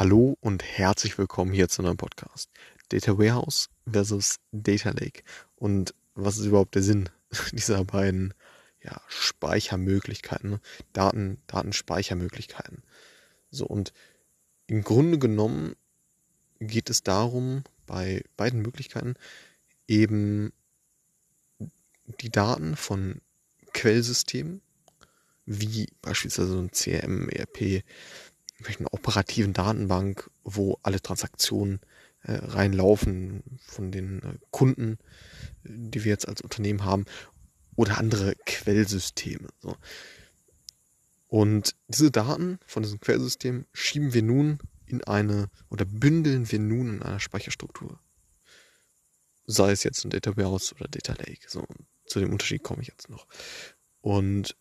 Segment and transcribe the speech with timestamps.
[0.00, 2.48] Hallo und herzlich willkommen hier zu einem Podcast.
[2.88, 5.22] Data Warehouse versus Data Lake.
[5.56, 7.10] Und was ist überhaupt der Sinn
[7.52, 8.32] dieser beiden
[8.82, 10.60] ja, Speichermöglichkeiten, ne?
[10.94, 12.82] Daten, Datenspeichermöglichkeiten?
[13.50, 13.92] So, und
[14.68, 15.76] im Grunde genommen
[16.60, 19.16] geht es darum, bei beiden Möglichkeiten
[19.86, 20.54] eben
[22.22, 23.20] die Daten von
[23.74, 24.62] Quellsystemen,
[25.44, 27.84] wie beispielsweise so ein CRM, ERP,
[28.66, 31.80] einer operativen Datenbank, wo alle Transaktionen
[32.22, 34.98] äh, reinlaufen von den äh, Kunden,
[35.64, 37.06] die wir jetzt als Unternehmen haben,
[37.76, 39.48] oder andere Quellsysteme.
[39.60, 39.76] So.
[41.28, 46.96] Und diese Daten von diesem Quellsystem schieben wir nun in eine oder bündeln wir nun
[46.96, 48.00] in einer Speicherstruktur.
[49.46, 51.46] Sei es jetzt ein Data Warehouse oder Data Lake.
[51.46, 51.64] So,
[52.04, 53.26] zu dem Unterschied komme ich jetzt noch.
[54.00, 54.56] Und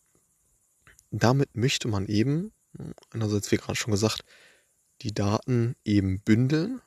[1.12, 2.52] damit möchte man eben
[3.12, 4.24] einerseits, wie gerade schon gesagt,
[5.02, 6.82] die Daten eben bündeln,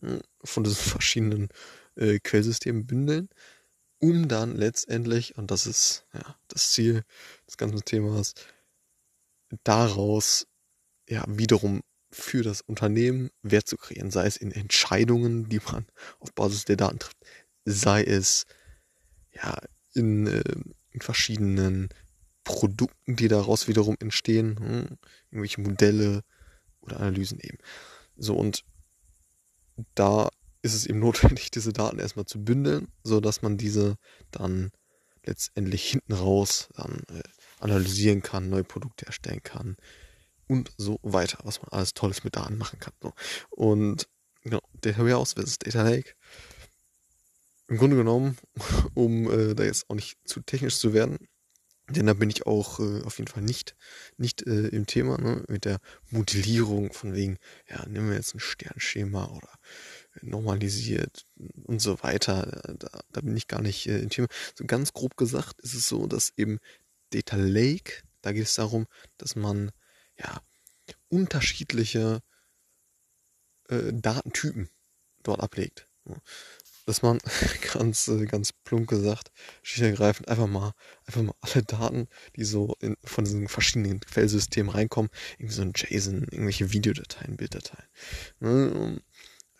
[0.00, 1.48] hm, von diesen verschiedenen
[1.96, 3.28] äh, Quellsystemen bündeln,
[4.00, 7.02] um dann letztendlich, und das ist ja das Ziel
[7.46, 8.34] des ganzen Themas,
[9.64, 10.46] daraus
[11.08, 15.86] ja wiederum für das Unternehmen Wert zu kreieren, sei es in Entscheidungen, die man
[16.20, 17.18] auf Basis der Daten trifft,
[17.64, 18.46] sei es
[19.32, 19.58] ja
[19.94, 20.42] in, äh,
[20.90, 21.88] in verschiedenen
[22.48, 24.98] Produkten, die daraus wiederum entstehen, hm,
[25.30, 26.22] irgendwelche Modelle
[26.80, 27.58] oder Analysen eben.
[28.16, 28.64] So und
[29.94, 30.30] da
[30.62, 33.96] ist es eben notwendig, diese Daten erstmal zu bündeln, so dass man diese
[34.30, 34.70] dann
[35.24, 37.22] letztendlich hinten raus dann äh,
[37.60, 39.76] analysieren kann, neue Produkte erstellen kann
[40.46, 42.94] und so weiter, was man alles Tolles mit Daten machen kann.
[43.02, 43.12] So.
[43.50, 44.08] Und
[44.42, 46.14] genau, Data Warehouse versus Data Lake.
[47.66, 48.38] Im Grunde genommen,
[48.94, 51.18] um äh, da jetzt auch nicht zu technisch zu werden,
[51.88, 53.74] denn da bin ich auch äh, auf jeden Fall nicht,
[54.16, 55.44] nicht äh, im Thema, ne?
[55.48, 55.78] mit der
[56.10, 59.50] Modellierung von wegen, ja, nehmen wir jetzt ein Sternschema oder
[60.20, 61.26] normalisiert
[61.64, 62.74] und so weiter.
[62.78, 64.28] Da, da bin ich gar nicht äh, im Thema.
[64.54, 66.58] So ganz grob gesagt ist es so, dass eben
[67.10, 69.70] Data Lake, da geht es darum, dass man
[70.18, 70.42] ja
[71.08, 72.20] unterschiedliche
[73.68, 74.68] äh, Datentypen
[75.22, 75.88] dort ablegt.
[76.88, 77.18] Dass man
[77.74, 79.30] ganz, äh, ganz plump gesagt,
[79.62, 80.72] schlicht ergreifend einfach mal,
[81.04, 85.74] einfach mal alle Daten, die so in, von diesen verschiedenen Quellsystemen reinkommen, irgendwie so ein
[85.76, 87.86] JSON, irgendwelche Videodateien, Bilddateien,
[88.40, 89.02] ne,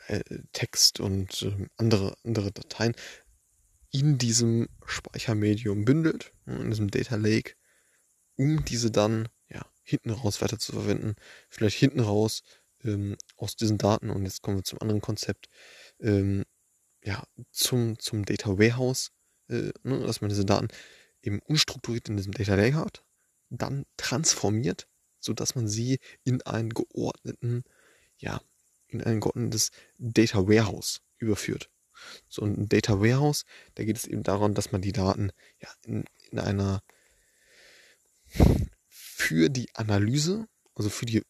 [0.06, 0.22] äh,
[0.54, 2.94] Text und äh, andere, andere Dateien
[3.90, 7.56] in diesem Speichermedium bündelt, ne, in diesem Data Lake,
[8.36, 11.14] um diese dann ja hinten raus weiter zu verwenden,
[11.50, 12.42] vielleicht hinten raus
[12.84, 14.08] ähm, aus diesen Daten.
[14.08, 15.50] Und jetzt kommen wir zum anderen Konzept,
[16.00, 16.46] ähm,
[17.08, 19.12] ja zum zum Data Warehouse,
[19.48, 20.68] äh, ne, dass man diese Daten
[21.22, 23.02] eben unstrukturiert in diesem Data Lake hat,
[23.48, 24.86] dann transformiert,
[25.18, 27.64] so dass man sie in einen geordneten,
[28.18, 28.42] ja
[28.88, 31.70] in ein geordnetes Data Warehouse überführt.
[32.28, 33.44] So ein Data Warehouse,
[33.74, 36.82] da geht es eben darum, dass man die Daten ja in, in einer
[38.86, 41.22] für die Analyse, also für die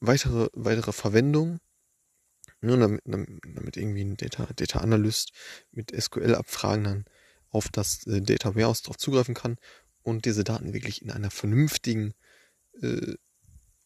[0.00, 1.60] weitere, weitere Verwendung,
[2.60, 5.32] ne, damit, damit irgendwie ein Data, Data Analyst
[5.70, 7.04] mit SQL-Abfragen dann
[7.50, 9.56] auf das äh, Data Warehouse darauf zugreifen kann
[10.02, 12.14] und diese Daten wirklich in einer vernünftigen
[12.80, 13.14] äh,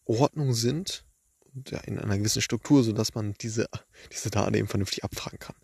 [0.05, 1.05] Ordnung sind
[1.53, 3.67] und ja, in einer gewissen Struktur, sodass man diese,
[4.11, 5.55] diese Daten eben vernünftig abfragen kann.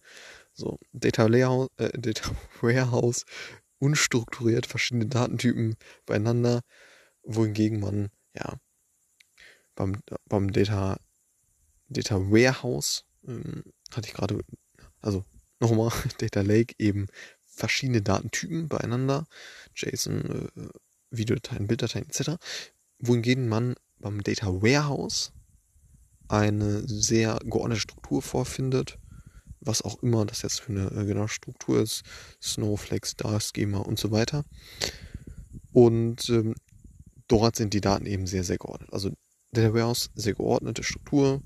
[0.53, 2.31] So, Data, Layout, äh, Data
[2.61, 3.25] Warehouse,
[3.79, 6.61] unstrukturiert, verschiedene Datentypen beieinander,
[7.23, 8.59] wohingegen man, ja,
[9.75, 10.99] beim, beim Data,
[11.89, 14.39] Data Warehouse, ähm, hatte ich gerade,
[15.01, 15.25] also
[15.59, 17.07] nochmal, Data Lake eben
[17.41, 19.27] verschiedene Datentypen beieinander,
[19.75, 20.69] JSON, äh,
[21.11, 22.37] Videodateien, Bilddateien etc.,
[22.99, 25.31] wohingegen man beim Data Warehouse
[26.27, 28.97] eine sehr geordnete Struktur vorfindet,
[29.61, 32.03] was auch immer das jetzt für eine äh, genaue Struktur ist,
[32.41, 34.45] Snowflakes, Schema und so weiter.
[35.73, 36.55] Und ähm,
[37.27, 38.93] dort sind die Daten eben sehr, sehr geordnet.
[38.93, 39.11] Also
[39.51, 41.41] Data Warehouse, sehr geordnete Struktur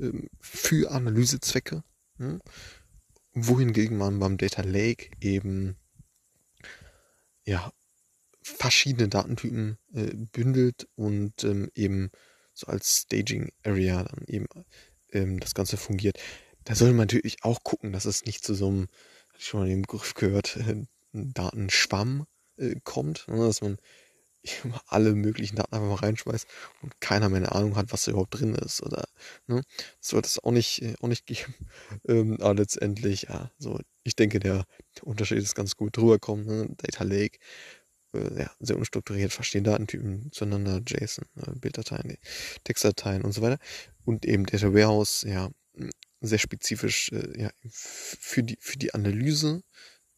[0.00, 1.82] ähm, für Analysezwecke,
[2.16, 2.40] hm?
[3.32, 5.76] wohingegen man beim Data Lake eben
[7.44, 7.72] ja
[8.42, 12.10] verschiedene Datentypen äh, bündelt und ähm, eben
[12.54, 14.46] so als Staging Area dann eben
[15.12, 16.18] ähm, das Ganze fungiert.
[16.64, 18.88] Da soll man natürlich auch gucken, dass es nicht zu so einem,
[19.28, 20.82] hatte ich schon mal den Begriff gehört, äh,
[21.12, 22.26] Datenschwamm
[22.56, 23.78] äh, kommt, ne, dass man
[24.86, 26.46] alle möglichen Daten einfach mal reinschmeißt
[26.82, 29.04] und keiner mehr eine Ahnung hat, was da überhaupt drin ist oder
[29.46, 29.62] ne,
[30.00, 31.54] das wird es auch nicht äh, auch nicht geben.
[32.06, 34.64] Ähm, aber letztendlich ja, so ich denke der,
[34.96, 36.46] der Unterschied ist ganz gut drüber kommen.
[36.46, 36.68] Ne?
[36.76, 37.38] Data Lake
[38.14, 42.16] äh, ja, sehr unstrukturiert, verstehen Datentypen zueinander, JSON, äh, Bilddateien,
[42.64, 43.58] Textdateien und so weiter.
[44.04, 45.50] Und eben Data Warehouse, ja,
[46.20, 49.62] sehr spezifisch äh, ja, für, die, für die Analyse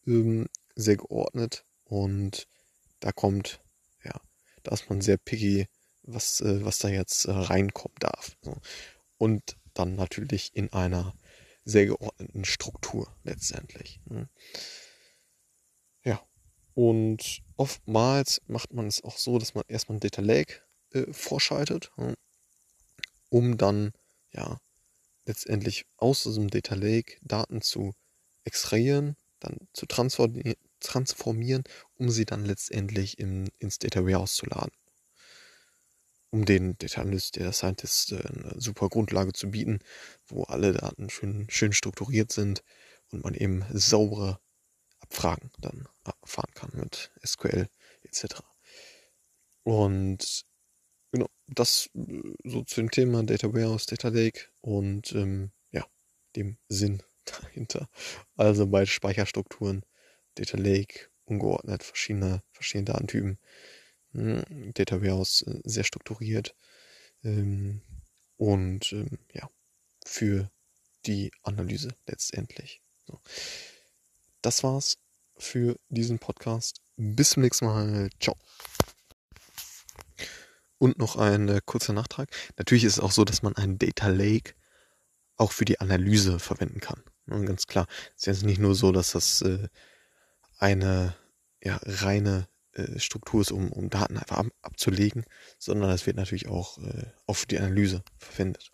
[0.06, 2.46] ähm, sehr geordnet und
[3.00, 3.60] da kommt,
[4.62, 5.66] da ist man sehr picky,
[6.02, 8.36] was, äh, was da jetzt äh, reinkommen darf.
[8.42, 8.56] So.
[9.18, 11.14] Und dann natürlich in einer
[11.64, 14.00] sehr geordneten Struktur letztendlich.
[14.06, 14.28] Ne?
[16.04, 16.20] Ja.
[16.74, 20.62] Und oftmals macht man es auch so, dass man erstmal ein Data Lake
[20.92, 22.14] äh, vorschaltet, ne?
[23.28, 23.92] um dann
[24.32, 24.58] ja
[25.26, 27.92] letztendlich aus diesem Data Lake Daten zu
[28.44, 30.54] extrahieren, dann zu transformieren,
[31.94, 34.72] um sie dann letztendlich in, ins Data Warehouse zu laden.
[36.32, 39.80] Um den Data Analyst, Data Scientist äh, eine super Grundlage zu bieten,
[40.28, 42.62] wo alle Daten schön, schön strukturiert sind
[43.10, 44.40] und man eben saubere
[45.00, 45.88] Abfragen dann
[46.24, 47.68] fahren kann mit SQL
[48.02, 48.42] etc.
[49.64, 50.44] Und
[51.12, 55.84] genau, das äh, so zu dem Thema Data Warehouse, Data Lake und ähm, ja,
[56.36, 57.88] dem Sinn dahinter.
[58.36, 59.82] Also bei Speicherstrukturen,
[60.34, 63.38] Data Lake, ungeordnet, verschiedene, verschiedene Datentypen.
[64.12, 66.54] Hm, Data Warehouse äh, sehr strukturiert.
[67.22, 67.82] Ähm,
[68.36, 69.48] und ähm, ja,
[70.04, 70.50] für
[71.06, 72.80] die Analyse letztendlich.
[73.06, 73.20] So.
[74.42, 74.98] Das war's
[75.36, 76.80] für diesen Podcast.
[76.96, 78.10] Bis zum nächsten Mal.
[78.20, 78.36] Ciao.
[80.78, 82.30] Und noch ein äh, kurzer Nachtrag.
[82.56, 84.54] Natürlich ist es auch so, dass man einen Data Lake
[85.36, 87.02] auch für die Analyse verwenden kann.
[87.26, 87.86] Und ganz klar,
[88.16, 89.68] es ist jetzt nicht nur so, dass das äh,
[90.60, 91.16] eine
[91.62, 95.24] ja, reine äh, Struktur ist, um, um Daten einfach ab, abzulegen,
[95.58, 98.70] sondern es wird natürlich auch, äh, auch die Analyse verwendet.